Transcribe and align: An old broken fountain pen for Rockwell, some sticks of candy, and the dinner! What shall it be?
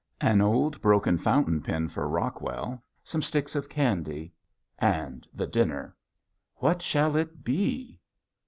An 0.21 0.41
old 0.41 0.81
broken 0.81 1.19
fountain 1.19 1.61
pen 1.61 1.87
for 1.87 2.07
Rockwell, 2.07 2.81
some 3.03 3.21
sticks 3.21 3.55
of 3.55 3.69
candy, 3.69 4.33
and 4.79 5.27
the 5.31 5.45
dinner! 5.45 5.95
What 6.55 6.81
shall 6.81 7.15
it 7.15 7.43
be? 7.43 7.99